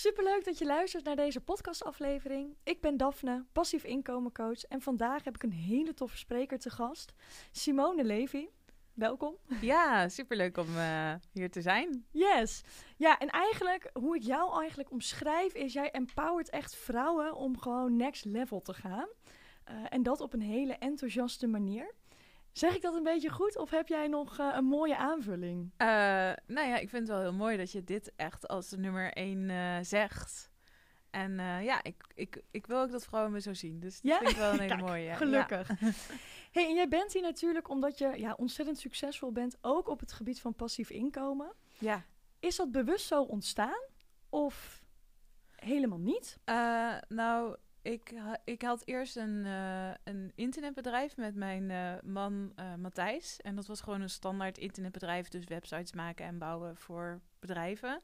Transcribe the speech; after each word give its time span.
Superleuk 0.00 0.44
dat 0.44 0.58
je 0.58 0.64
luistert 0.64 1.04
naar 1.04 1.16
deze 1.16 1.40
podcastaflevering. 1.40 2.56
Ik 2.64 2.80
ben 2.80 2.96
Daphne, 2.96 3.44
passief 3.52 3.84
inkomencoach 3.84 4.64
en 4.64 4.80
vandaag 4.80 5.24
heb 5.24 5.34
ik 5.34 5.42
een 5.42 5.52
hele 5.52 5.94
toffe 5.94 6.16
spreker 6.16 6.58
te 6.58 6.70
gast, 6.70 7.12
Simone 7.52 8.04
Levy. 8.04 8.48
Welkom. 8.94 9.36
Ja, 9.60 10.08
superleuk 10.08 10.56
om 10.56 10.68
uh, 10.76 11.14
hier 11.32 11.50
te 11.50 11.60
zijn. 11.60 12.04
Yes. 12.10 12.62
Ja, 12.96 13.18
en 13.18 13.28
eigenlijk, 13.28 13.90
hoe 13.92 14.16
ik 14.16 14.22
jou 14.22 14.60
eigenlijk 14.60 14.90
omschrijf, 14.90 15.54
is 15.54 15.72
jij 15.72 15.90
empowert 15.90 16.50
echt 16.50 16.76
vrouwen 16.76 17.34
om 17.34 17.58
gewoon 17.58 17.96
next 17.96 18.24
level 18.24 18.60
te 18.60 18.74
gaan. 18.74 19.08
Uh, 19.70 19.74
en 19.88 20.02
dat 20.02 20.20
op 20.20 20.32
een 20.32 20.42
hele 20.42 20.72
enthousiaste 20.72 21.46
manier. 21.46 21.94
Zeg 22.52 22.74
ik 22.74 22.82
dat 22.82 22.94
een 22.94 23.02
beetje 23.02 23.30
goed 23.30 23.56
of 23.58 23.70
heb 23.70 23.88
jij 23.88 24.08
nog 24.08 24.38
uh, 24.38 24.52
een 24.56 24.64
mooie 24.64 24.96
aanvulling? 24.96 25.62
Uh, 25.78 25.86
nou 26.46 26.68
ja, 26.68 26.76
ik 26.76 26.88
vind 26.88 27.02
het 27.02 27.08
wel 27.08 27.20
heel 27.20 27.32
mooi 27.32 27.56
dat 27.56 27.72
je 27.72 27.84
dit 27.84 28.12
echt 28.16 28.48
als 28.48 28.68
de 28.68 28.78
nummer 28.78 29.12
één 29.12 29.48
uh, 29.48 29.76
zegt. 29.82 30.50
En 31.10 31.34
ja, 31.62 31.82
ik, 31.82 32.04
ik, 32.14 32.42
ik 32.50 32.66
wil 32.66 32.80
ook 32.80 32.90
dat 32.90 33.04
vrouwen 33.04 33.32
me 33.32 33.40
zo 33.40 33.54
zien. 33.54 33.80
Dus 33.80 34.00
dat 34.00 34.12
ja? 34.12 34.18
vind 34.18 34.30
ik 34.30 34.36
wel 34.36 34.52
een 34.52 34.60
hele 34.68 34.76
mooie. 34.76 35.14
Gelukkig. 35.14 35.68
Ja. 35.68 35.90
hey, 36.52 36.68
en 36.68 36.74
jij 36.74 36.88
bent 36.88 37.12
hier 37.12 37.22
natuurlijk 37.22 37.68
omdat 37.68 37.98
je 37.98 38.12
ja, 38.16 38.34
ontzettend 38.36 38.78
succesvol 38.78 39.32
bent, 39.32 39.56
ook 39.60 39.88
op 39.88 40.00
het 40.00 40.12
gebied 40.12 40.40
van 40.40 40.54
passief 40.54 40.90
inkomen. 40.90 41.52
Ja. 41.78 42.04
Is 42.40 42.56
dat 42.56 42.72
bewust 42.72 43.06
zo 43.06 43.22
ontstaan 43.22 43.82
of 44.28 44.82
helemaal 45.56 45.98
niet? 45.98 46.38
nou, 47.08 47.56
ik, 47.82 48.14
ik 48.44 48.62
had 48.62 48.82
eerst 48.84 49.16
een, 49.16 49.44
uh, 49.44 49.90
een 50.04 50.32
internetbedrijf 50.34 51.16
met 51.16 51.34
mijn 51.34 51.70
uh, 51.70 51.92
man 52.02 52.52
uh, 52.56 52.74
Matthijs. 52.74 53.40
En 53.40 53.54
dat 53.54 53.66
was 53.66 53.80
gewoon 53.80 54.00
een 54.00 54.10
standaard 54.10 54.58
internetbedrijf. 54.58 55.28
Dus 55.28 55.44
websites 55.44 55.92
maken 55.92 56.26
en 56.26 56.38
bouwen 56.38 56.76
voor 56.76 57.20
bedrijven. 57.38 58.00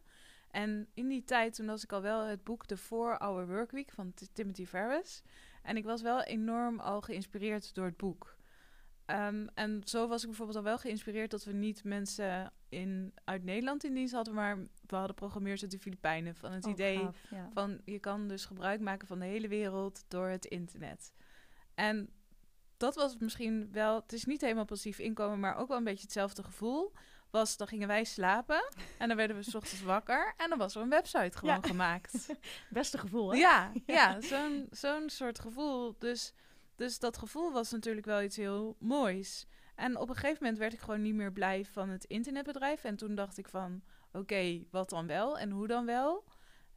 En 0.51 0.89
in 0.95 1.09
die 1.09 1.25
tijd, 1.25 1.55
toen 1.55 1.67
was 1.67 1.83
ik 1.83 1.93
al 1.93 2.03
wel 2.03 2.25
het 2.25 2.45
boek 2.45 2.67
The 2.67 2.79
4-Hour 2.79 3.47
Workweek 3.47 3.91
van 3.91 4.15
Timothy 4.33 4.67
Ferris. 4.67 5.23
En 5.63 5.77
ik 5.77 5.85
was 5.85 6.03
wel 6.03 6.23
enorm 6.23 6.81
al 6.81 7.01
geïnspireerd 7.01 7.75
door 7.75 7.85
het 7.85 7.97
boek. 7.97 8.37
Um, 9.07 9.49
en 9.55 9.81
zo 9.85 10.09
was 10.09 10.21
ik 10.21 10.29
bijvoorbeeld 10.29 10.59
al 10.59 10.65
wel 10.65 10.79
geïnspireerd 10.79 11.31
dat 11.31 11.45
we 11.45 11.53
niet 11.53 11.85
mensen 11.85 12.53
in, 12.69 13.13
uit 13.25 13.45
Nederland 13.45 13.85
in 13.85 13.95
dienst 13.95 14.15
hadden, 14.15 14.35
maar 14.35 14.59
we 14.91 14.97
hadden 14.97 15.15
programmeurs 15.17 15.63
uit 15.63 15.71
de 15.71 15.79
Filipijnen. 15.79 16.35
Van 16.37 16.53
het 16.53 16.65
Oh, 16.65 16.71
idee 16.71 16.99
gaaf, 16.99 17.17
ja. 17.31 17.49
van 17.53 17.81
je 17.85 17.99
kan 17.99 18.29
dus 18.29 18.45
gebruik 18.45 18.81
maken 18.81 19.07
van 19.07 19.19
de 19.19 19.25
hele 19.25 19.49
wereld 19.49 20.05
door 20.09 20.27
het 20.29 20.45
internet. 20.45 21.13
En 21.75 22.11
dat 22.77 22.95
was 22.95 23.17
misschien 23.19 23.69
wel, 23.73 24.01
het 24.01 24.13
is 24.13 24.25
niet 24.25 24.41
helemaal 24.41 24.65
passief 24.65 24.99
inkomen, 24.99 25.41
maar 25.41 25.57
ook 25.57 25.69
wel 25.69 25.77
een 25.77 25.85
beetje 25.85 26.03
hetzelfde 26.03 26.43
gevoel. 26.43 26.93
Was, 27.31 27.57
dan 27.57 27.67
gingen 27.67 27.89
wij 27.89 28.05
slapen 28.05 28.73
en 28.99 29.09
dan 29.09 29.17
werden 29.17 29.37
we 29.37 29.43
s 29.43 29.55
ochtends 29.61 29.83
wakker 29.83 30.35
en 30.37 30.49
dan 30.49 30.59
was 30.59 30.75
er 30.75 30.83
een 30.83 30.89
website 30.89 31.39
gewoon 31.39 31.55
Ja. 31.63 31.69
gemaakt. 31.69 32.27
Beste 32.71 32.99
gevoel, 32.99 33.31
hè? 33.33 33.39
Ja, 33.39 33.73
ja 33.87 34.21
zo'n 34.21 34.67
zo'n 34.71 35.09
soort 35.11 35.39
gevoel. 35.39 35.95
Dus, 35.99 36.33
dus 36.77 36.99
dat 36.99 37.19
gevoel 37.19 37.53
was 37.53 37.71
natuurlijk 37.71 38.07
wel 38.07 38.23
iets 38.23 38.37
heel 38.37 38.77
moois. 38.79 39.47
En 39.75 39.99
op 39.99 40.09
een 40.09 40.15
gegeven 40.15 40.39
moment 40.41 40.59
werd 40.59 40.73
ik 40.73 40.81
gewoon 40.81 41.03
niet 41.03 41.15
meer 41.15 41.33
blij 41.33 41.65
van 41.65 41.89
het 41.89 42.05
internetbedrijf. 42.05 42.85
En 42.85 42.97
toen 42.97 43.15
dacht 43.15 43.39
ik 43.39 43.49
van, 43.49 43.83
oké, 44.17 44.65
wat 44.71 44.91
dan 44.91 45.07
wel 45.07 45.39
en 45.39 45.51
hoe 45.51 45.67
dan 45.67 45.87
wel? 45.87 46.25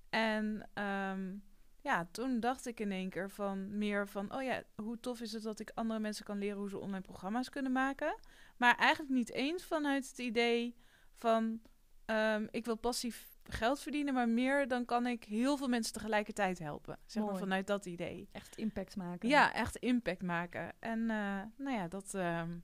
En 0.10 0.70
ehm, 0.74 1.36
ja, 1.82 2.08
toen 2.12 2.40
dacht 2.40 2.66
ik 2.66 2.80
in 2.80 2.92
één 2.92 3.10
keer 3.10 3.30
van 3.30 3.78
meer 3.78 4.08
van, 4.08 4.34
oh 4.36 4.44
ja, 4.44 4.64
hoe 4.76 5.00
tof 5.00 5.22
is 5.22 5.32
het 5.32 5.44
dat 5.44 5.60
ik 5.60 5.72
andere 5.74 6.00
mensen 6.00 6.26
kan 6.26 6.38
leren 6.38 6.58
hoe 6.58 6.70
ze 6.70 6.78
online 6.78 7.02
programma's 7.02 7.50
kunnen 7.50 7.72
maken. 7.72 8.20
Maar 8.58 8.76
eigenlijk 8.76 9.14
niet 9.14 9.32
eens 9.32 9.64
vanuit 9.64 10.08
het 10.08 10.18
idee 10.18 10.76
van, 11.14 11.62
ehm, 12.06 12.48
ik 12.52 12.66
wil 12.66 12.76
passief 12.76 13.38
geld 13.44 13.80
verdienen, 13.80 14.14
maar 14.14 14.30
meer 14.30 14.68
dan 14.68 14.86
kan 14.86 15.08
ik 15.08 15.24
heel 15.24 15.58
veel 15.58 15.68
mensen 15.68 15.94
tegelijkertijd 15.94 16.60
helpen. 16.60 17.00
Zeg 17.06 17.24
maar 17.24 17.38
vanuit 17.38 17.68
dat 17.68 17.86
idee. 17.86 18.30
Echt 18.32 18.58
impact 18.58 18.96
maken. 18.96 19.30
Ja, 19.30 19.54
echt 19.54 19.76
impact 19.76 20.22
maken. 20.22 20.74
En 20.80 21.00
eh, 21.10 21.42
nou 21.58 21.78
ja 21.78 21.88
dat, 21.88 22.14
ehm, 22.14 22.58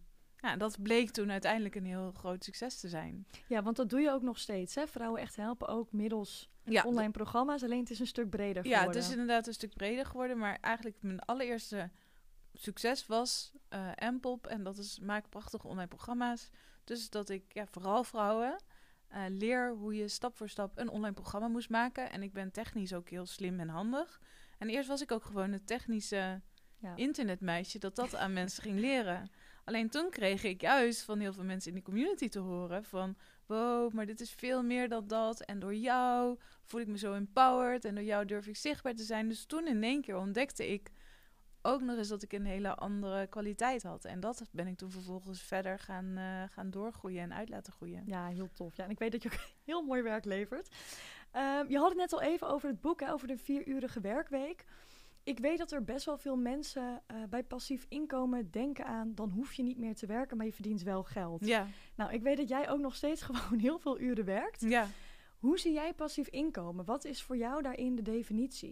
ja, 0.46 0.56
dat 0.56 0.82
bleek 0.82 1.10
toen 1.10 1.32
uiteindelijk 1.32 1.76
een 1.76 1.86
heel 1.86 2.12
groot 2.18 2.44
succes 2.44 2.80
te 2.80 2.90
zijn. 2.90 3.28
Ja, 3.48 3.64
want 3.64 3.76
dat 3.76 3.90
doe 3.90 4.00
je 4.00 4.12
ook 4.12 4.22
nog 4.22 4.40
steeds, 4.40 4.76
hè? 4.76 4.88
Vrouwen 4.88 5.22
echt 5.22 5.36
helpen 5.36 5.68
ook 5.68 5.92
middels 5.92 6.50
Ja, 6.64 6.84
online 6.84 7.12
programma's, 7.12 7.64
alleen 7.64 7.80
het 7.80 7.90
is 7.90 8.00
een 8.00 8.08
stuk 8.08 8.30
breder 8.30 8.66
ja, 8.68 8.78
geworden. 8.78 9.02
het 9.02 9.06
is 9.06 9.12
inderdaad 9.18 9.48
een 9.48 9.54
stuk 9.54 9.74
breder 9.74 10.06
geworden. 10.06 10.38
Maar 10.38 10.58
eigenlijk 10.62 10.98
mijn 11.02 11.20
allereerste 11.20 11.90
succes 12.54 13.06
was 13.08 13.52
eh 13.70 13.90
Mpop. 14.12 14.48
En 14.48 14.64
dat 14.64 14.78
is 14.78 15.00
maak 15.00 15.30
prachtige 15.30 15.68
online 15.68 15.88
programma's. 15.88 16.50
Dus 16.84 17.10
dat 17.10 17.30
ik 17.30 17.44
ja, 17.54 17.66
vooral 17.68 18.04
vrouwen 18.04 18.64
eh, 19.08 19.24
leer 19.28 19.74
hoe 19.74 19.96
je 19.96 20.08
stap 20.08 20.36
voor 20.38 20.50
stap 20.50 20.78
een 20.78 20.90
online 20.90 21.14
programma 21.14 21.48
moest 21.48 21.70
maken. 21.70 22.12
En 22.12 22.24
ik 22.24 22.34
ben 22.34 22.52
technisch 22.52 22.94
ook 22.94 23.10
heel 23.10 23.26
slim 23.26 23.60
en 23.60 23.70
handig. 23.70 24.22
En 24.58 24.70
eerst 24.70 24.88
was 24.88 25.02
ik 25.02 25.12
ook 25.12 25.24
gewoon 25.24 25.52
het 25.52 25.68
technische 25.68 26.42
Ja. 26.78 26.96
internetmeisje 26.96 27.80
dat 27.80 27.96
dat 27.96 28.16
aan 28.16 28.34
mensen 28.34 28.64
ging 28.64 28.80
leren. 28.80 29.30
Alleen 29.66 29.90
toen 29.90 30.10
kreeg 30.10 30.44
ik 30.44 30.62
juist 30.62 31.02
van 31.02 31.20
heel 31.20 31.34
veel 31.34 31.44
mensen 31.44 31.72
in 31.72 31.78
de 31.78 31.84
community 31.84 32.30
te 32.30 32.40
horen 32.40 32.84
van... 32.84 33.16
wow, 33.46 33.94
maar 33.94 34.06
dit 34.06 34.20
is 34.20 34.32
veel 34.32 34.64
meer 34.64 34.90
dan 34.90 35.08
dat. 35.08 35.42
En 35.42 35.60
door 35.60 35.76
jou 35.76 36.40
voel 36.64 36.82
ik 36.82 36.88
me 36.88 36.98
zo 36.98 37.14
empowered 37.14 37.86
en 37.86 37.96
door 37.96 38.04
jou 38.04 38.26
durf 38.26 38.48
ik 38.48 38.56
zichtbaar 38.56 38.96
te 38.96 39.04
zijn. 39.04 39.28
Dus 39.28 39.46
toen 39.46 39.68
in 39.68 39.84
één 39.84 40.02
keer 40.02 40.18
ontdekte 40.18 40.68
ik 40.68 40.92
ook 41.66 41.82
nog 41.82 41.98
eens 41.98 42.08
dat 42.08 42.24
ik 42.24 42.34
een 42.34 42.46
hele 42.46 42.76
andere 42.76 43.28
kwaliteit 43.28 43.84
had. 43.84 44.06
En 44.06 44.20
dat 44.20 44.44
ben 44.52 44.68
ik 44.68 44.78
toen 44.78 44.92
vervolgens 44.92 45.42
verder 45.42 45.80
gaan, 45.80 46.18
eh, 46.18 46.44
gaan 46.50 46.70
doorgroeien 46.70 47.22
en 47.22 47.34
uit 47.34 47.50
laten 47.50 47.74
groeien. 47.74 48.04
Ja, 48.06 48.28
heel 48.28 48.50
tof. 48.54 48.76
Ja, 48.76 48.84
en 48.84 48.90
ik 48.90 49.00
weet 49.00 49.12
dat 49.12 49.24
je 49.24 49.30
ook 49.32 49.40
heel 49.66 49.82
mooi 49.82 50.02
werk 50.02 50.26
levert. 50.26 50.76
Ehm, 51.32 51.66
je 51.68 51.78
had 51.78 51.90
het 51.90 51.98
net 51.98 52.14
al 52.14 52.22
even 52.22 52.48
over 52.48 52.70
het 52.70 52.82
boek, 52.82 53.00
hè, 53.00 53.12
over 53.12 53.28
de 53.28 53.38
vierurige 53.38 54.02
werkweek. 54.02 54.66
Ik 55.26 55.40
weet 55.40 55.58
dat 55.58 55.72
er 55.72 55.84
best 55.84 56.06
wel 56.06 56.18
veel 56.18 56.36
mensen 56.36 57.02
eh, 57.08 57.24
bij 57.30 57.44
passief 57.44 57.86
inkomen 57.90 58.52
denken 58.52 58.86
aan... 58.86 59.16
dan 59.16 59.30
hoef 59.30 59.54
je 59.54 59.64
niet 59.64 59.78
meer 59.78 59.96
te 59.96 60.06
werken, 60.06 60.38
maar 60.38 60.46
je 60.46 60.54
verdient 60.54 60.82
wel 60.82 61.04
geld. 61.04 61.46
Ja, 61.46 61.68
Nou, 61.96 62.14
ik 62.14 62.22
weet 62.22 62.38
dat 62.38 62.50
jij 62.50 62.70
ook 62.70 62.80
nog 62.80 62.96
steeds 62.96 63.22
gewoon 63.28 63.60
heel 63.60 63.80
veel 63.80 64.00
uren 64.00 64.26
werkt. 64.26 64.62
ja. 64.62 64.88
Hoe 65.36 65.60
zie 65.60 65.74
jij 65.74 65.94
passief 65.94 66.28
inkomen? 66.28 66.86
Wat 66.86 67.06
is 67.06 67.22
voor 67.22 67.38
jou 67.38 67.62
daarin 67.62 67.96
de 67.96 68.02
definitie? 68.02 68.72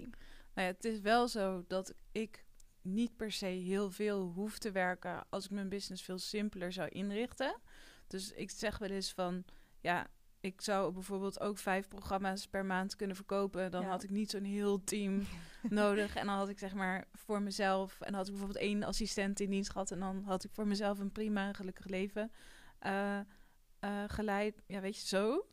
Nou 0.54 0.68
ja, 0.68 0.74
het 0.74 0.86
is 0.86 1.00
wel 1.00 1.28
zo 1.28 1.64
dat 1.68 1.94
ik 2.12 2.46
niet 2.82 3.16
per 3.16 3.32
se 3.32 3.46
heel 3.46 3.92
veel 3.92 4.32
hoef 4.36 4.58
te 4.58 4.72
werken 4.72 5.26
als 5.30 5.46
ik 5.46 5.52
mijn 5.52 5.70
business 5.70 6.04
veel 6.04 6.18
simpeler 6.18 6.72
zou 6.72 6.90
inrichten. 6.90 7.62
Dus 8.08 8.32
ik 8.32 8.52
zeg 8.52 8.78
wel 8.78 8.90
eens 8.90 9.14
van, 9.14 9.44
ja, 9.80 10.08
ik 10.44 10.62
zou 10.62 10.92
bijvoorbeeld 10.94 11.40
ook 11.40 11.58
vijf 11.58 11.88
programma's 11.88 12.48
per 12.48 12.66
maand 12.66 12.96
kunnen 12.96 13.16
verkopen. 13.16 13.72
Dan 13.72 13.82
Ja. 13.82 13.88
had 13.88 14.04
ik 14.04 14.10
niet 14.10 14.30
zo'n 14.30 14.44
heel 14.44 14.84
team 14.84 15.22
nodig. 15.70 16.16
En 16.16 16.26
dan 16.26 16.36
had 16.36 16.50
ik 16.50 16.60
zeg 16.60 16.74
maar 16.74 17.08
voor 17.14 17.42
mezelf, 17.42 17.92
en 18.00 18.06
dan 18.06 18.14
had 18.14 18.26
ik 18.26 18.32
bijvoorbeeld 18.32 18.64
één 18.64 18.84
assistent 18.84 19.40
in 19.40 19.50
dienst 19.50 19.72
gehad. 19.72 19.92
En 19.92 20.00
dan 20.00 20.24
had 20.26 20.44
ik 20.44 20.52
voor 20.54 20.68
mezelf 20.68 21.00
een 21.00 21.12
prima 21.12 21.54
gelukkig 21.54 21.86
leven 21.86 22.32
eh, 22.80 23.20
eh, 23.20 23.24
geleid. 24.08 24.62
Ja, 24.68 24.80
weet 24.82 25.00
je, 25.00 25.08
zo. 25.08 25.48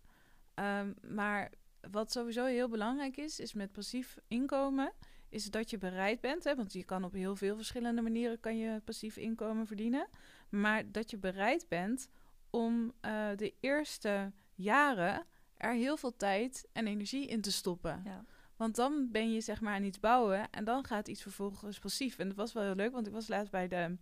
Ehm, 0.54 0.92
maar 1.02 1.52
wat 1.90 2.12
sowieso 2.12 2.44
heel 2.44 2.68
belangrijk 2.68 3.16
is, 3.16 3.40
is 3.40 3.52
met 3.54 3.72
passief 3.72 4.16
inkomen, 4.28 4.92
is 5.28 5.44
dat 5.44 5.70
je 5.70 5.78
bereid 5.78 6.20
bent, 6.20 6.44
hè, 6.44 6.54
want 6.54 6.72
je 6.72 6.84
kan 6.84 7.04
op 7.04 7.12
heel 7.12 7.36
veel 7.36 7.56
verschillende 7.56 8.02
manieren 8.02 8.40
kan 8.40 8.56
je 8.58 8.80
passief 8.84 9.16
inkomen 9.16 9.66
verdienen, 9.66 10.08
maar 10.48 10.90
dat 10.92 11.10
je 11.10 11.18
bereid 11.18 11.68
bent 11.68 12.08
om 12.50 12.92
eh, 13.00 13.28
de 13.36 13.54
eerste 13.60 14.32
jaren 14.60 15.26
er 15.56 15.72
heel 15.72 15.96
veel 15.96 16.16
tijd 16.16 16.68
en 16.72 16.86
energie 16.86 17.26
in 17.26 17.40
te 17.40 17.52
stoppen. 17.52 18.02
Ja. 18.04 18.24
Want 18.56 18.76
dan 18.76 19.08
ben 19.10 19.32
je 19.32 19.40
zeg 19.40 19.60
maar 19.60 19.74
aan 19.74 19.82
iets 19.82 20.00
bouwen 20.00 20.50
en 20.50 20.64
dan 20.64 20.84
gaat 20.84 21.08
iets 21.08 21.22
vervolgens 21.22 21.78
passief. 21.78 22.18
En 22.18 22.28
dat 22.28 22.36
was 22.36 22.52
wel 22.52 22.62
heel 22.62 22.74
leuk, 22.74 22.92
want 22.92 23.06
ik 23.06 23.12
was 23.12 23.28
laatst 23.28 23.50
bij 23.50 23.68
de... 23.68 23.96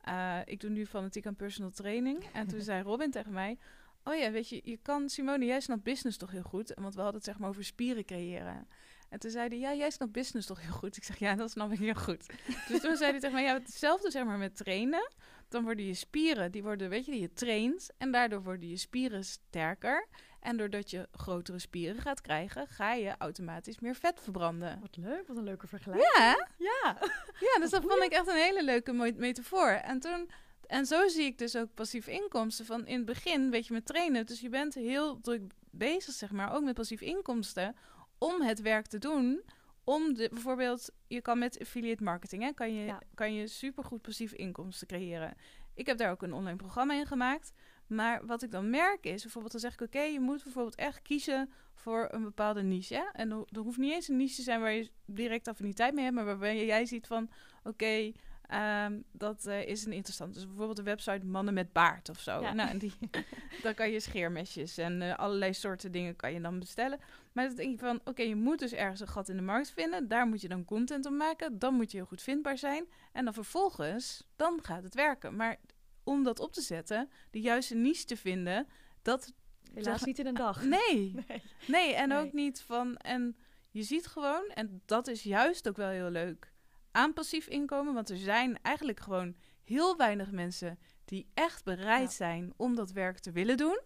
eh, 0.00 0.38
ik 0.44 0.60
doe 0.60 0.70
nu 0.70 0.86
fanatiek 0.86 1.26
aan 1.26 1.36
personal 1.36 1.70
training. 1.70 2.24
En 2.32 2.46
toen 2.46 2.60
zei 2.70 2.82
Robin 2.82 3.10
tegen 3.10 3.32
mij... 3.32 3.58
Oh 4.04 4.14
ja, 4.14 4.30
weet 4.30 4.48
je, 4.48 4.60
je 4.64 4.76
kan... 4.82 5.08
Simone, 5.08 5.44
jij 5.44 5.60
snapt 5.60 5.82
business 5.82 6.16
toch 6.16 6.30
heel 6.30 6.42
goed? 6.42 6.72
Want 6.74 6.94
we 6.94 7.00
hadden 7.00 7.20
het 7.20 7.24
zeg 7.24 7.38
maar 7.38 7.48
over 7.48 7.64
spieren 7.64 8.04
creëren. 8.04 8.68
En 9.08 9.18
toen 9.18 9.30
zei 9.30 9.48
hij, 9.48 9.58
ja, 9.58 9.74
jij 9.74 9.90
snapt 9.90 10.12
business 10.12 10.46
toch 10.46 10.60
heel 10.60 10.72
goed? 10.72 10.96
Ik 10.96 11.04
zeg, 11.04 11.18
ja, 11.18 11.34
dat 11.34 11.50
snap 11.50 11.72
ik 11.72 11.78
heel 11.78 11.94
goed. 11.94 12.26
dus 12.68 12.80
toen 12.80 12.96
zei 12.96 13.10
hij 13.10 13.20
tegen 13.20 13.34
mij, 13.34 13.44
ja, 13.44 13.52
hetzelfde 13.54 14.10
zeg 14.10 14.24
maar 14.24 14.38
met 14.38 14.56
trainen. 14.56 15.10
Dan 15.56 15.64
worden 15.64 15.86
je 15.86 15.94
spieren, 15.94 16.52
die 16.52 16.62
worden, 16.62 16.88
weet 16.88 17.04
je, 17.04 17.10
die 17.10 17.20
je 17.20 17.32
traint. 17.32 17.90
En 17.98 18.10
daardoor 18.10 18.42
worden 18.42 18.68
je 18.68 18.76
spieren 18.76 19.24
sterker. 19.24 20.06
En 20.40 20.56
doordat 20.56 20.90
je 20.90 21.08
grotere 21.12 21.58
spieren 21.58 22.00
gaat 22.00 22.20
krijgen, 22.20 22.66
ga 22.66 22.92
je 22.92 23.14
automatisch 23.18 23.80
meer 23.80 23.94
vet 23.94 24.20
verbranden. 24.20 24.80
Wat 24.80 24.96
leuk, 24.96 25.26
wat 25.26 25.36
een 25.36 25.44
leuke 25.44 25.66
vergelijking. 25.66 26.12
Ja? 26.16 26.48
Ja. 26.58 26.98
ja 27.40 27.58
dus 27.62 27.70
dat 27.70 27.82
vond 27.82 28.02
ik 28.02 28.12
echt 28.12 28.28
een 28.28 28.34
hele 28.34 28.64
leuke 28.64 28.92
metafoor. 29.16 29.68
En 29.68 30.00
toen... 30.00 30.30
En 30.66 30.86
zo 30.86 31.08
zie 31.08 31.24
ik 31.24 31.38
dus 31.38 31.56
ook 31.56 31.74
passief 31.74 32.06
inkomsten. 32.06 32.66
Van 32.66 32.86
in 32.86 32.96
het 32.96 33.06
begin, 33.06 33.50
weet 33.50 33.66
je, 33.66 33.72
met 33.72 33.86
trainen. 33.86 34.26
Dus 34.26 34.40
je 34.40 34.48
bent 34.48 34.74
heel 34.74 35.20
druk 35.20 35.42
bezig, 35.70 36.14
zeg 36.14 36.30
maar, 36.30 36.54
ook 36.54 36.62
met 36.62 36.74
passief 36.74 37.00
inkomsten. 37.00 37.76
Om 38.18 38.42
het 38.42 38.60
werk 38.60 38.86
te 38.86 38.98
doen. 38.98 39.42
Om 39.88 40.14
de, 40.14 40.28
bijvoorbeeld, 40.32 40.90
je 41.06 41.20
kan 41.20 41.38
met 41.38 41.60
affiliate 41.60 42.02
marketing, 42.02 42.42
hè, 42.42 42.52
kan 42.52 42.74
je, 42.74 42.84
Ja. 42.84 43.02
kan 43.14 43.34
je 43.34 43.46
supergoed 43.46 44.02
passief 44.02 44.32
inkomsten 44.32 44.86
creëren. 44.86 45.34
Ik 45.74 45.86
heb 45.86 45.98
daar 45.98 46.10
ook 46.10 46.22
een 46.22 46.32
online 46.32 46.56
programma 46.56 46.94
in 46.94 47.06
gemaakt. 47.06 47.52
Maar 47.86 48.26
wat 48.26 48.42
ik 48.42 48.50
dan 48.50 48.70
merk 48.70 49.04
is, 49.06 49.22
bijvoorbeeld 49.22 49.52
dan 49.52 49.60
zeg 49.60 49.72
ik, 49.72 49.80
oké, 49.80 50.00
je 50.00 50.20
moet 50.20 50.42
bijvoorbeeld 50.42 50.74
echt 50.74 51.02
kiezen 51.02 51.52
voor 51.74 52.08
een 52.10 52.22
bepaalde 52.22 52.62
niche. 52.62 52.94
Hè? 52.94 53.04
En 53.12 53.30
er 53.30 53.60
hoeft 53.60 53.78
niet 53.78 53.92
eens 53.92 54.08
een 54.08 54.16
niche 54.16 54.34
te 54.34 54.42
zijn 54.42 54.60
waar 54.60 54.72
je 54.72 54.90
direct 55.04 55.48
affiniteit 55.48 55.94
mee 55.94 56.04
hebt, 56.04 56.16
maar 56.16 56.24
waarbij 56.24 56.66
jij 56.66 56.86
ziet 56.86 57.06
van, 57.06 57.30
oké, 57.64 58.12
ehm, 58.48 59.00
dat 59.12 59.46
uh, 59.46 59.66
is 59.66 59.84
een 59.84 59.92
interessant. 59.92 60.34
Dus 60.34 60.46
bijvoorbeeld 60.46 60.76
de 60.76 60.82
website 60.82 61.26
Mannen 61.26 61.54
met 61.54 61.72
Baard 61.72 62.08
of 62.08 62.20
zo. 62.20 62.40
Nou, 62.40 62.68
en 62.68 62.78
die, 62.78 62.92
dan 63.62 63.74
kan 63.74 63.90
je 63.90 64.00
scheermesjes 64.00 64.78
en 64.78 65.00
uh, 65.00 65.16
allerlei 65.16 65.54
soorten 65.54 65.92
dingen 65.92 66.16
kan 66.16 66.32
je 66.32 66.40
dan 66.40 66.58
bestellen. 66.58 66.98
Maar 67.32 67.46
dan 67.46 67.56
denk 67.56 67.70
je 67.70 67.86
van, 67.86 68.00
oké, 68.04 68.22
je 68.22 68.36
moet 68.36 68.58
dus 68.58 68.72
ergens 68.72 69.00
een 69.00 69.08
gat 69.08 69.28
in 69.28 69.36
de 69.36 69.42
markt 69.42 69.70
vinden. 69.70 70.08
Daar 70.08 70.26
moet 70.26 70.40
je 70.40 70.48
dan 70.48 70.64
content 70.64 71.06
op 71.06 71.12
maken. 71.12 71.58
Dan 71.58 71.74
moet 71.74 71.90
je 71.90 71.96
heel 71.96 72.06
goed 72.06 72.22
vindbaar 72.22 72.58
zijn. 72.58 72.84
En 73.12 73.24
dan 73.24 73.34
vervolgens, 73.34 74.26
dan 74.36 74.58
gaat 74.62 74.82
het 74.82 74.94
werken. 74.94 75.36
Maar 75.36 75.56
om 76.04 76.22
dat 76.22 76.40
op 76.40 76.52
te 76.52 76.60
zetten, 76.60 77.10
de 77.30 77.40
juiste 77.40 77.74
niche 77.74 78.04
te 78.04 78.16
vinden, 78.16 78.66
dat... 79.02 79.32
Helaas 79.74 80.04
niet 80.04 80.18
in 80.18 80.26
een 80.26 80.34
dag. 80.34 80.64
Nee. 80.76 81.14
Nee, 81.28 81.42
nee 81.66 81.94
en 81.94 82.12
ook 82.12 82.32
niet 82.32 82.60
van... 82.60 82.96
En 82.96 83.36
je 83.70 83.82
ziet 83.82 84.06
gewoon, 84.06 84.46
en 84.54 84.82
dat 84.86 85.08
is 85.08 85.22
juist 85.22 85.68
ook 85.68 85.76
wel 85.76 85.88
heel 85.88 86.10
leuk, 86.10 86.52
aan 86.96 87.12
passief 87.12 87.46
inkomen. 87.46 87.94
Want 87.94 88.10
er 88.10 88.16
zijn 88.16 88.62
eigenlijk 88.62 89.00
gewoon 89.00 89.36
heel 89.64 89.96
weinig 89.96 90.30
mensen 90.30 90.78
die 91.04 91.30
echt 91.34 91.64
bereid 91.64 92.12
zijn 92.12 92.52
om 92.56 92.74
dat 92.74 92.92
werk 92.92 93.18
te 93.18 93.32
willen 93.32 93.56
doen. 93.56 93.80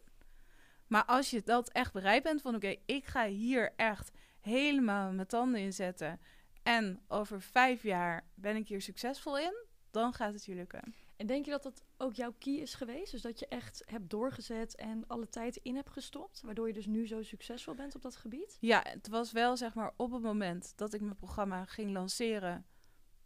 Maar 0.87 1.05
als 1.05 1.31
je 1.31 1.43
dat 1.43 1.71
echt 1.73 1.93
bereid 1.93 2.23
bent 2.23 2.43
van 2.43 2.55
oké, 2.55 2.77
ik 2.87 3.05
ga 3.05 3.27
hier 3.27 3.73
echt 3.77 4.11
helemaal 4.41 5.13
mijn 5.13 5.27
tanden 5.27 5.61
in 5.61 5.73
zetten. 5.73 6.21
En 6.63 7.01
over 7.09 7.41
vijf 7.41 7.83
jaar 7.83 8.27
ben 8.35 8.57
ik 8.57 8.69
hier 8.69 8.81
succesvol 8.81 9.39
in, 9.39 9.65
dan 9.91 10.13
gaat 10.13 10.33
het 10.33 10.45
je 10.45 10.55
lukken. 10.55 10.95
En 11.17 11.27
denk 11.27 11.45
je 11.45 11.51
dat 11.51 11.63
dat 11.63 11.83
ook 11.97 12.15
jouw 12.15 12.35
key 12.39 12.55
is 12.55 12.75
geweest? 12.75 13.13
Dus 13.13 13.23
dat 13.23 13.39
je 13.39 13.47
echt 13.49 13.83
hebt 13.87 14.11
doorgezet 14.11 14.75
en 14.75 15.05
alle 15.07 15.29
tijd 15.29 15.57
in 15.57 15.75
hebt 15.75 15.91
gestopt, 15.91 16.41
waardoor 16.45 16.67
je 16.67 16.73
dus 16.73 16.87
nu 16.87 17.07
zo 17.07 17.23
succesvol 17.23 17.75
bent 17.75 17.95
op 17.95 18.03
dat 18.03 18.17
gebied? 18.17 18.57
Ja, 18.61 18.85
het 18.89 19.09
was 19.09 19.33
wel 19.33 19.57
zeg 19.57 19.75
maar 19.75 19.93
op 19.97 20.13
het 20.13 20.23
moment 20.23 20.73
dat 20.77 20.93
ik 20.93 21.01
mijn 21.01 21.17
programma 21.17 21.65
ging 21.65 21.93
lanceren, 21.93 22.65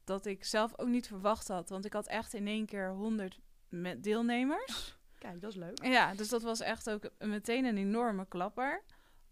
dat 0.05 0.27
ik 0.27 0.45
zelf 0.45 0.79
ook 0.79 0.89
niet 0.89 1.07
verwacht 1.07 1.49
had. 1.49 1.69
Want 1.69 1.85
ik 1.85 1.93
had 1.93 2.07
echt 2.07 2.35
in 2.35 2.47
één 2.47 2.67
keer 2.67 2.91
100 2.91 3.41
deelnemers. 3.99 4.99
Kijk, 5.19 5.41
dat 5.41 5.51
is 5.51 5.57
leuk. 5.57 5.85
Ja, 5.85 6.15
dus 6.15 6.29
dat 6.29 6.43
was 6.43 6.61
echt 6.61 6.91
ook 6.91 7.11
meteen 7.19 7.65
een 7.65 7.77
enorme 7.77 8.27
klapper. 8.29 8.83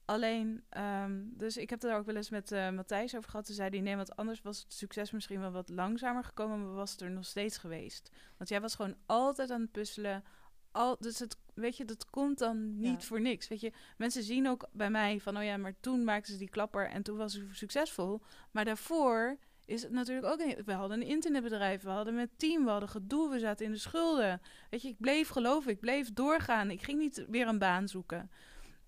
Alleen, 0.05 0.65
ehm, 0.69 1.23
dus 1.25 1.57
ik 1.57 1.71
heb 1.71 1.83
er 1.83 1.97
ook 1.97 2.07
wel 2.07 2.17
eens 2.17 2.31
met 2.31 2.53
uh, 2.53 2.71
Matthijs 2.71 3.17
over 3.17 3.31
gehad. 3.31 3.47
Toen 3.47 3.55
zei 3.55 3.69
hij, 3.69 3.81
nee, 3.81 3.97
want 3.97 4.17
anders 4.17 4.43
was 4.43 4.59
het 4.59 4.73
succes 4.73 5.11
misschien 5.11 5.41
wel 5.41 5.51
wat 5.51 5.69
langzamer 5.69 6.25
gekomen, 6.25 6.65
maar 6.65 6.75
was 6.75 6.91
het 6.91 7.01
er 7.01 7.11
nog 7.11 7.27
steeds 7.27 7.59
geweest. 7.59 8.11
Want 8.37 8.51
jij 8.51 8.61
was 8.61 8.75
gewoon 8.75 8.97
altijd 9.07 9.51
aan 9.51 9.61
het 9.61 9.73
puzzelen. 9.73 10.25
Al, 10.71 10.97
dus 11.01 11.19
het, 11.19 11.37
weet 11.55 11.77
je, 11.77 11.85
dat 11.85 12.11
komt 12.11 12.39
dan 12.39 12.79
niet 12.79 13.05
voor 13.05 13.21
niks. 13.21 13.49
Weet 13.49 13.61
je, 13.61 13.73
mensen 13.97 14.23
zien 14.23 14.49
ook 14.49 14.69
bij 14.73 14.91
mij 14.91 15.21
van, 15.21 15.37
oh 15.37 15.45
ja, 15.45 15.57
maar 15.57 15.75
toen 15.81 16.05
maakten 16.05 16.33
ze 16.33 16.39
die 16.39 16.51
klapper 16.51 16.89
en 16.89 17.03
toen 17.03 17.17
was 17.17 17.33
ze 17.33 17.49
succesvol. 17.53 18.21
Maar 18.51 18.65
daarvoor 18.65 19.39
is 19.65 19.83
het 19.83 19.93
natuurlijk 19.93 20.27
ook... 20.27 20.41
Een, 20.41 20.65
we 20.65 20.73
hadden 20.73 21.01
een 21.01 21.07
internetbedrijf, 21.07 21.83
we 21.83 21.91
hadden 21.91 22.15
met 22.15 22.39
team, 22.39 22.65
we 22.65 22.71
hadden 22.71 22.89
gedoe, 22.89 23.31
we 23.31 23.39
zaten 23.39 23.67
in 23.67 23.73
de 23.73 23.79
schulden. 23.79 24.41
Weet 24.71 24.83
je, 24.83 24.89
ik 24.89 25.01
bleef 25.01 25.29
geloven, 25.29 25.71
ik 25.71 25.81
bleef 25.81 26.13
doorgaan. 26.13 26.71
Ik 26.71 26.83
ging 26.83 26.99
niet 26.99 27.25
weer 27.29 27.49
een 27.49 27.59
baan 27.59 27.89
zoeken. 27.89 28.31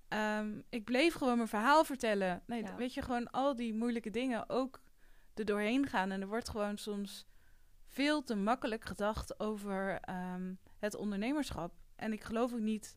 Ehm, 0.08 0.60
ik 0.68 0.84
bleef 0.84 1.14
gewoon 1.14 1.36
mijn 1.36 1.48
verhaal 1.48 1.84
vertellen. 1.84 2.42
Nee, 2.46 2.64
weet 2.76 2.94
je, 2.94 3.02
gewoon 3.02 3.30
al 3.30 3.56
die 3.56 3.74
moeilijke 3.74 4.10
dingen 4.10 4.48
ook 4.48 4.80
er 5.34 5.44
doorheen 5.44 5.86
gaan. 5.86 6.10
En 6.10 6.20
er 6.20 6.28
wordt 6.28 6.48
gewoon 6.48 6.78
soms 6.78 7.26
veel 7.86 8.22
te 8.22 8.34
makkelijk 8.34 8.84
gedacht 8.84 9.40
over 9.40 9.98
ehm, 10.00 10.54
het 10.78 10.94
ondernemerschap. 10.94 11.72
En 11.96 12.12
ik 12.12 12.24
geloof 12.24 12.52
ook 12.52 12.60
niet... 12.60 12.96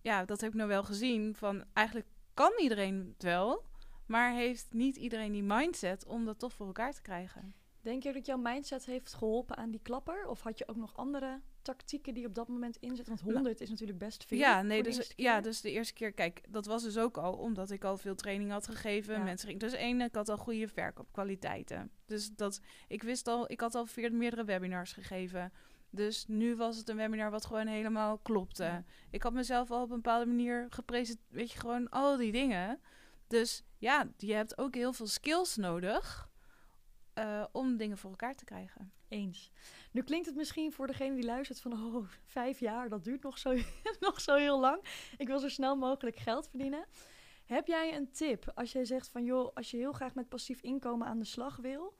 Ja, 0.00 0.24
dat 0.24 0.40
heb 0.40 0.50
ik 0.50 0.56
nou 0.56 0.68
wel 0.68 0.84
gezien. 0.84 1.34
Van 1.34 1.64
eigenlijk 1.72 2.08
kan 2.34 2.52
iedereen 2.58 3.08
het 3.12 3.22
wel... 3.22 3.66
Maar 4.08 4.32
heeft 4.32 4.66
niet 4.70 4.96
iedereen 4.96 5.32
die 5.32 5.42
mindset 5.42 6.04
om 6.06 6.24
dat 6.24 6.38
toch 6.38 6.52
voor 6.52 6.66
elkaar 6.66 6.92
te 6.92 7.02
krijgen? 7.02 7.54
Denk 7.80 8.02
je 8.02 8.12
dat 8.12 8.26
jouw 8.26 8.36
mindset 8.36 8.86
heeft 8.86 9.14
geholpen 9.14 9.56
aan 9.56 9.70
die 9.70 9.80
klapper? 9.82 10.26
Of 10.26 10.40
had 10.40 10.58
je 10.58 10.68
ook 10.68 10.76
nog 10.76 10.96
andere 10.96 11.40
tactieken 11.62 12.14
die 12.14 12.26
op 12.26 12.34
dat 12.34 12.48
moment 12.48 12.76
inzetten? 12.76 13.06
Want 13.06 13.20
100 13.20 13.44
nou, 13.44 13.56
is 13.58 13.70
natuurlijk 13.70 13.98
best 13.98 14.24
veel. 14.24 14.38
Ja, 14.38 14.62
nee, 14.62 14.82
dus, 14.82 15.12
ja, 15.16 15.40
dus 15.40 15.60
de 15.60 15.70
eerste 15.70 15.92
keer, 15.92 16.12
kijk, 16.12 16.40
dat 16.48 16.66
was 16.66 16.82
dus 16.82 16.98
ook 16.98 17.16
al 17.16 17.32
omdat 17.32 17.70
ik 17.70 17.84
al 17.84 17.96
veel 17.96 18.14
training 18.14 18.50
had 18.50 18.66
gegeven. 18.66 19.24
Mensen 19.24 19.48
gingen, 19.48 19.60
dus 19.60 19.72
één, 19.72 20.00
ik 20.00 20.14
had 20.14 20.28
al 20.28 20.36
goede 20.36 20.68
verkoopkwaliteiten. 20.68 21.90
Dus 22.06 22.34
dat, 22.34 22.60
ik 22.88 23.02
wist 23.02 23.28
al, 23.28 23.50
ik 23.50 23.60
had 23.60 23.74
al 23.74 23.86
vier, 23.86 24.12
meerdere 24.12 24.44
webinars 24.44 24.92
gegeven. 24.92 25.52
Dus 25.90 26.26
nu 26.26 26.56
was 26.56 26.76
het 26.76 26.88
een 26.88 26.96
webinar 26.96 27.30
wat 27.30 27.46
gewoon 27.46 27.66
helemaal 27.66 28.18
klopte. 28.18 28.84
Ik 29.10 29.22
had 29.22 29.32
mezelf 29.32 29.70
al 29.70 29.82
op 29.82 29.90
een 29.90 29.96
bepaalde 29.96 30.26
manier 30.26 30.66
gepresenteerd, 30.70 31.28
weet 31.30 31.52
je, 31.52 31.58
gewoon 31.58 31.88
al 31.88 32.16
die 32.16 32.32
dingen. 32.32 32.80
Dus 33.28 33.62
ja, 33.78 34.08
je 34.16 34.34
hebt 34.34 34.58
ook 34.58 34.74
heel 34.74 34.92
veel 34.92 35.06
skills 35.06 35.56
nodig 35.56 36.28
uh, 37.18 37.44
om 37.52 37.76
dingen 37.76 37.98
voor 37.98 38.10
elkaar 38.10 38.34
te 38.34 38.44
krijgen. 38.44 38.92
Eens. 39.08 39.50
Nu 39.92 40.02
klinkt 40.02 40.26
het 40.26 40.36
misschien 40.36 40.72
voor 40.72 40.86
degene 40.86 41.14
die 41.14 41.24
luistert 41.24 41.60
van... 41.60 41.72
oh, 41.72 42.08
vijf 42.24 42.60
jaar, 42.60 42.88
dat 42.88 43.04
duurt 43.04 43.22
nog 43.22 43.38
zo, 43.38 43.56
nog 44.00 44.20
zo 44.20 44.34
heel 44.34 44.60
lang. 44.60 44.84
Ik 45.16 45.26
wil 45.26 45.38
zo 45.38 45.48
snel 45.48 45.76
mogelijk 45.76 46.16
geld 46.16 46.48
verdienen. 46.48 46.86
Heb 47.44 47.66
jij 47.66 47.96
een 47.96 48.12
tip 48.12 48.52
als 48.54 48.72
jij 48.72 48.84
zegt 48.84 49.08
van... 49.08 49.24
joh, 49.24 49.54
als 49.54 49.70
je 49.70 49.76
heel 49.76 49.92
graag 49.92 50.14
met 50.14 50.28
passief 50.28 50.60
inkomen 50.60 51.06
aan 51.06 51.18
de 51.18 51.24
slag 51.24 51.56
wil... 51.56 51.96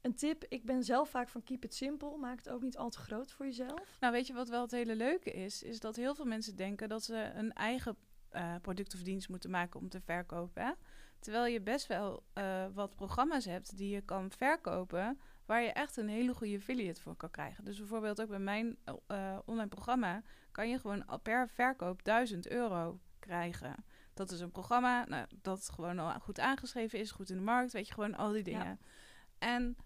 Een 0.00 0.14
tip, 0.14 0.44
ik 0.48 0.64
ben 0.64 0.84
zelf 0.84 1.10
vaak 1.10 1.28
van 1.28 1.42
keep 1.42 1.64
it 1.64 1.74
simple. 1.74 2.16
Maak 2.16 2.38
het 2.38 2.48
ook 2.48 2.62
niet 2.62 2.76
al 2.76 2.90
te 2.90 2.98
groot 2.98 3.32
voor 3.32 3.46
jezelf. 3.46 3.96
Nou, 4.00 4.12
weet 4.12 4.26
je 4.26 4.32
wat 4.32 4.48
wel 4.48 4.62
het 4.62 4.70
hele 4.70 4.94
leuke 4.94 5.30
is? 5.30 5.62
Is 5.62 5.80
dat 5.80 5.96
heel 5.96 6.14
veel 6.14 6.24
mensen 6.24 6.56
denken 6.56 6.88
dat 6.88 7.04
ze 7.04 7.30
een 7.34 7.52
eigen 7.52 7.96
uh, 8.32 8.54
product 8.62 8.94
of 8.94 9.02
dienst 9.02 9.28
moeten 9.28 9.50
maken 9.50 9.80
om 9.80 9.88
te 9.88 10.00
verkopen. 10.00 10.62
Hè? 10.62 10.72
Terwijl 11.18 11.46
je 11.46 11.60
best 11.60 11.86
wel 11.86 12.22
uh, 12.34 12.66
wat 12.74 12.94
programma's 12.94 13.44
hebt 13.44 13.76
die 13.76 13.94
je 13.94 14.00
kan 14.00 14.30
verkopen, 14.30 15.18
waar 15.46 15.62
je 15.62 15.72
echt 15.72 15.96
een 15.96 16.08
hele 16.08 16.34
goede 16.34 16.56
affiliate 16.56 17.00
voor 17.00 17.16
kan 17.16 17.30
krijgen. 17.30 17.64
Dus 17.64 17.78
bijvoorbeeld 17.78 18.20
ook 18.20 18.28
bij 18.28 18.38
mijn 18.38 18.76
uh, 19.08 19.38
online 19.44 19.68
programma 19.68 20.22
kan 20.50 20.68
je 20.68 20.78
gewoon 20.78 21.04
per 21.22 21.48
verkoop 21.48 22.04
1000 22.04 22.48
euro 22.48 23.00
krijgen. 23.18 23.84
Dat 24.14 24.30
is 24.30 24.40
een 24.40 24.50
programma 24.50 25.04
nou, 25.08 25.26
dat 25.42 25.68
gewoon 25.68 25.98
al 25.98 26.20
goed 26.20 26.40
aangeschreven 26.40 26.98
is, 26.98 27.10
goed 27.10 27.30
in 27.30 27.36
de 27.36 27.42
markt, 27.42 27.72
weet 27.72 27.86
je, 27.86 27.94
gewoon 27.94 28.16
al 28.16 28.32
die 28.32 28.42
dingen. 28.42 28.78
Ja. 28.78 28.78
En, 29.38 29.76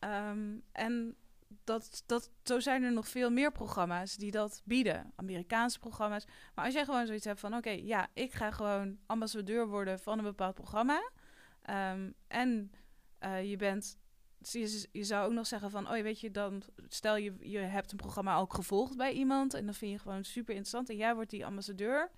um, 0.00 0.62
en 0.72 1.16
dat, 1.64 2.02
dat, 2.06 2.30
zo 2.42 2.60
zijn 2.60 2.82
er 2.82 2.92
nog 2.92 3.08
veel 3.08 3.30
meer 3.30 3.52
programma's 3.52 4.16
die 4.16 4.30
dat 4.30 4.62
bieden. 4.64 5.12
Amerikaanse 5.16 5.78
programma's. 5.78 6.26
Maar 6.54 6.64
als 6.64 6.74
jij 6.74 6.84
gewoon 6.84 7.06
zoiets 7.06 7.24
hebt 7.24 7.40
van... 7.40 7.54
oké, 7.54 7.70
ja, 7.70 8.08
ik 8.12 8.32
ga 8.32 8.50
gewoon 8.50 8.98
ambassadeur 9.06 9.68
worden 9.68 9.98
van 9.98 10.18
een 10.18 10.24
bepaald 10.24 10.54
programma. 10.54 11.10
Ehm, 11.62 12.10
en 12.26 12.72
uh, 13.20 13.50
je 13.50 13.56
bent... 13.56 13.96
Je, 14.38 14.88
je, 14.92 15.04
zou 15.04 15.26
ook 15.26 15.32
nog 15.32 15.46
zeggen 15.46 15.70
van... 15.70 15.90
oh, 15.90 16.02
weet 16.02 16.20
je, 16.20 16.30
dan 16.30 16.62
stel 16.88 17.16
je, 17.16 17.34
je 17.40 17.58
hebt 17.58 17.92
een 17.92 17.96
programma 17.96 18.36
ook 18.36 18.54
gevolgd 18.54 18.96
bij 18.96 19.12
iemand... 19.12 19.54
en 19.54 19.64
dan 19.64 19.74
vind 19.74 19.92
je 19.92 19.98
gewoon 19.98 20.24
super 20.24 20.50
interessant... 20.50 20.88
en 20.88 20.96
jij 20.96 21.14
wordt 21.14 21.30
die 21.30 21.46
ambassadeur... 21.46 22.10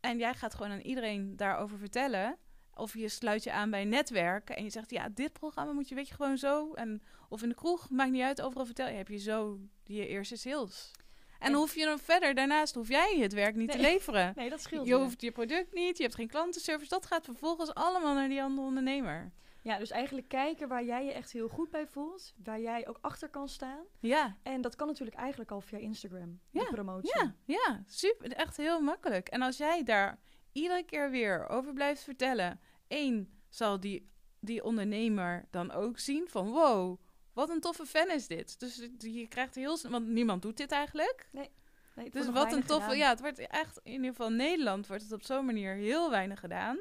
en 0.00 0.18
jij 0.18 0.34
gaat 0.34 0.54
gewoon 0.54 0.72
aan 0.72 0.80
iedereen 0.80 1.36
daarover 1.36 1.78
vertellen... 1.78 2.38
Of 2.78 2.94
je 2.94 3.08
sluit 3.08 3.44
je 3.44 3.52
aan 3.52 3.70
bij 3.70 3.82
een 3.82 3.88
netwerk 3.88 4.50
en 4.50 4.64
je 4.64 4.70
zegt, 4.70 4.90
ja, 4.90 5.08
dit 5.08 5.32
programma 5.32 5.72
moet 5.72 5.88
je, 5.88 5.94
weet 5.94 6.08
je, 6.08 6.14
gewoon 6.14 6.38
zo. 6.38 6.72
En, 6.72 7.02
of 7.28 7.42
in 7.42 7.48
de 7.48 7.54
kroeg, 7.54 7.90
maakt 7.90 8.10
niet 8.10 8.22
uit, 8.22 8.42
overal 8.42 8.64
vertel 8.64 8.88
je, 8.88 8.94
heb 8.94 9.08
je 9.08 9.18
zo 9.18 9.58
je 9.84 10.06
eerste 10.06 10.36
sales. 10.36 10.90
En, 11.38 11.52
hoef 11.52 11.74
je 11.74 11.84
dan 11.84 11.98
verder, 11.98 12.34
daarnaast 12.34 12.74
hoef 12.74 12.88
jij 12.88 13.16
het 13.18 13.32
werk 13.32 13.54
niet 13.54 13.70
te 13.70 13.78
leveren. 13.78 14.32
Nee, 14.36 14.50
dat 14.50 14.60
scheelt. 14.60 14.86
Je 14.86 14.94
hoeft 14.94 15.20
je 15.20 15.32
product 15.32 15.74
niet, 15.74 15.96
je 15.96 16.02
hebt 16.02 16.14
geen 16.14 16.28
klantenservice. 16.28 16.88
Dat 16.88 17.06
gaat 17.06 17.24
vervolgens 17.24 17.74
allemaal 17.74 18.14
naar 18.14 18.28
die 18.28 18.42
andere 18.42 18.66
ondernemer. 18.66 19.32
Ja, 19.62 19.78
dus 19.78 19.90
eigenlijk 19.90 20.28
kijken 20.28 20.68
waar 20.68 20.84
jij 20.84 21.04
je 21.04 21.12
echt 21.12 21.32
heel 21.32 21.48
goed 21.48 21.70
bij 21.70 21.86
voelt. 21.86 22.34
Waar 22.44 22.60
jij 22.60 22.88
ook 22.88 22.98
achter 23.00 23.28
kan 23.28 23.48
staan. 23.48 23.84
Ja. 24.00 24.36
En 24.42 24.60
dat 24.60 24.76
kan 24.76 24.86
natuurlijk 24.86 25.16
eigenlijk 25.16 25.50
al 25.50 25.60
via 25.60 25.78
Instagram, 25.78 26.40
ja. 26.50 26.64
promotie. 26.64 27.18
Ja, 27.18 27.34
ja, 27.44 27.82
super. 27.86 28.32
Echt 28.32 28.56
heel 28.56 28.80
makkelijk. 28.80 29.28
En 29.28 29.42
als 29.42 29.56
jij 29.56 29.82
daar 29.82 30.18
iedere 30.62 30.82
keer 30.82 31.10
weer 31.10 31.48
over 31.48 31.72
blijft 31.72 32.02
vertellen 32.02 32.60
één, 32.88 33.30
zal 33.48 33.80
die, 33.80 34.10
die 34.40 34.64
ondernemer 34.64 35.44
dan 35.50 35.70
ook 35.70 35.98
zien 35.98 36.28
van 36.28 36.50
wow, 36.50 37.00
wat 37.32 37.50
een 37.50 37.60
toffe 37.60 37.86
fan 37.86 38.10
is 38.10 38.26
dit. 38.26 38.60
Dus 38.60 38.88
je 38.98 39.26
krijgt 39.26 39.54
heel 39.54 39.78
want 39.88 40.06
niemand 40.06 40.42
doet 40.42 40.56
dit 40.56 40.72
eigenlijk. 40.72 41.28
Nee. 41.32 41.50
nee 41.94 42.10
dus 42.10 42.28
wat 42.28 42.52
een 42.52 42.64
toffe, 42.64 42.96
ja, 42.96 43.08
het 43.08 43.20
wordt 43.20 43.38
echt, 43.38 43.80
in 43.82 43.92
ieder 43.92 44.10
geval 44.10 44.26
in 44.26 44.36
Nederland 44.36 44.86
wordt 44.86 45.02
het 45.02 45.12
op 45.12 45.24
zo'n 45.24 45.44
manier 45.44 45.74
heel 45.74 46.10
weinig 46.10 46.40
gedaan. 46.40 46.78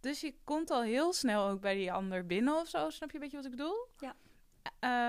Dus 0.00 0.20
je 0.20 0.34
komt 0.44 0.70
al 0.70 0.82
heel 0.82 1.12
snel 1.12 1.48
ook 1.48 1.60
bij 1.60 1.74
die 1.74 1.92
ander 1.92 2.26
binnen 2.26 2.54
of 2.54 2.68
zo, 2.68 2.90
snap 2.90 3.08
je 3.10 3.14
een 3.14 3.22
beetje 3.22 3.36
wat 3.36 3.44
ik 3.44 3.50
bedoel? 3.50 3.86
Ja. 3.98 4.14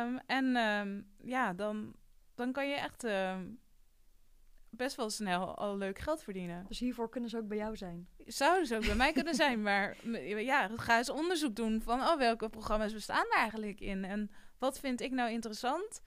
Um, 0.05 0.19
en 0.25 0.55
um, 0.55 1.07
ja, 1.23 1.53
dan, 1.53 1.95
dan 2.35 2.51
kan 2.51 2.67
je 2.67 2.75
echt 2.75 3.03
uh, 3.03 3.37
best 4.71 4.95
wel 4.95 5.09
snel 5.09 5.55
al 5.55 5.77
leuk 5.77 5.99
geld 5.99 6.23
verdienen. 6.23 6.65
Dus 6.67 6.79
hiervoor 6.79 7.09
kunnen 7.09 7.29
ze 7.29 7.37
ook 7.37 7.47
bij 7.47 7.57
jou 7.57 7.77
zijn? 7.77 8.07
Zouden 8.17 8.67
ze 8.67 8.75
ook 8.75 8.85
bij 8.85 8.95
mij 8.95 9.11
kunnen 9.11 9.35
zijn, 9.35 9.61
maar 9.67 9.95
ja, 10.43 10.69
ga 10.75 10.97
eens 10.97 11.09
onderzoek 11.09 11.55
doen 11.55 11.81
van 11.81 11.99
oh, 11.99 12.17
welke 12.17 12.49
programma's 12.49 12.93
bestaan 12.93 13.25
er 13.25 13.37
eigenlijk 13.37 13.79
in 13.79 14.03
en 14.03 14.31
wat 14.57 14.79
vind 14.79 15.01
ik 15.01 15.11
nou 15.11 15.31
interessant. 15.31 16.01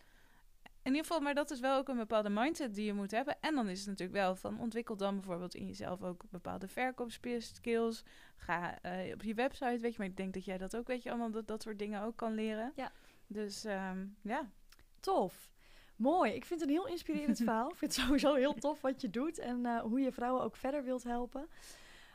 in 0.63 0.91
ieder 0.91 1.01
geval, 1.01 1.21
maar 1.21 1.35
dat 1.35 1.51
is 1.51 1.61
wel 1.61 1.77
ook 1.77 1.89
een 1.89 1.97
bepaalde 1.97 2.31
mindset 2.31 2.75
die 2.75 2.85
je 2.85 2.93
moet 2.93 3.11
hebben. 3.11 3.37
En 3.41 3.55
dan 3.55 3.69
is 3.69 3.79
het 3.79 3.89
natuurlijk 3.89 4.19
wel 4.19 4.37
van 4.37 4.61
ontwikkel 4.61 4.97
dan 4.97 5.15
bijvoorbeeld 5.15 5.55
in 5.55 5.67
jezelf 5.67 6.03
ook 6.03 6.23
bepaalde 6.31 6.69
verkoopskills. 6.69 8.03
Ga 8.37 8.81
eh, 8.81 9.13
op 9.13 9.23
je 9.23 9.35
website, 9.35 9.79
weet 9.79 9.93
je, 9.93 9.99
maar 9.99 10.07
ik 10.07 10.17
denk 10.17 10.35
dat 10.35 10.45
jij 10.45 10.59
dat 10.59 10.77
ook, 10.77 10.87
weet 10.87 11.03
je, 11.03 11.09
allemaal 11.09 11.31
dat, 11.31 11.47
dat 11.47 11.63
soort 11.63 11.79
dingen 11.79 12.03
ook 12.03 12.17
kan 12.17 12.35
leren. 12.35 12.73
Ja. 12.77 12.93
Dus 13.27 13.65
ehm, 13.65 14.07
ja. 14.23 14.51
Tof. 15.01 15.54
Mooi. 15.97 16.33
Ik 16.33 16.45
vind 16.45 16.61
het 16.61 16.69
een 16.69 16.75
heel 16.75 16.87
inspirerend 16.87 17.37
verhaal. 17.45 17.71
Ik 17.71 17.77
vind 17.77 17.97
het 17.97 18.05
sowieso 18.05 18.35
heel 18.35 18.55
tof 18.55 18.81
wat 18.81 19.01
je 19.01 19.11
doet 19.11 19.39
en 19.39 19.67
eh, 19.67 19.81
hoe 19.81 20.01
je 20.01 20.13
vrouwen 20.13 20.43
ook 20.43 20.57
verder 20.57 20.85
wilt 20.85 21.03
helpen. 21.03 21.49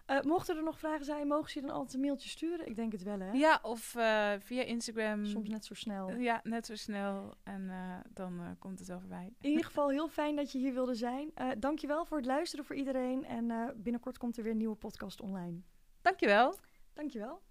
Uh, 0.07 0.21
mochten 0.21 0.57
er 0.57 0.63
nog 0.63 0.79
vragen 0.79 1.05
zijn, 1.05 1.27
mogen 1.27 1.49
ze 1.51 1.59
je 1.59 1.65
dan 1.65 1.75
altijd 1.75 1.93
een 1.93 1.99
mailtje 1.99 2.29
sturen? 2.29 2.67
Ik 2.67 2.75
denk 2.75 2.91
het 2.91 3.03
wel, 3.03 3.19
hè? 3.19 3.31
Ja, 3.31 3.59
of 3.61 3.95
uh, 3.95 4.31
via 4.39 4.63
Instagram. 4.63 5.25
Soms 5.25 5.49
net 5.49 5.65
zo 5.65 5.73
snel. 5.73 6.09
ja, 6.09 6.39
net 6.43 6.65
zo 6.65 6.75
snel. 6.75 7.33
En 7.43 7.71
dan 8.13 8.55
komt 8.59 8.79
het 8.79 8.87
wel 8.87 8.99
voorbij. 8.99 9.33
In 9.41 9.49
ieder 9.49 9.65
geval 9.71 9.89
heel 9.89 10.07
fijn 10.07 10.35
dat 10.35 10.51
je 10.51 10.57
hier 10.57 10.73
wilde 10.73 10.95
zijn. 10.95 11.31
dankjewel 11.59 12.05
voor 12.05 12.17
het 12.17 12.25
luisteren 12.25 12.65
voor 12.65 12.75
iedereen. 12.75 13.25
En 13.25 13.73
binnenkort 13.77 14.17
komt 14.17 14.37
er 14.37 14.43
weer 14.43 14.51
een 14.51 14.57
nieuwe 14.57 14.75
podcast 14.75 15.21
online. 15.21 15.61
Dankjewel. 16.01 16.55
Dankjewel. 16.93 17.41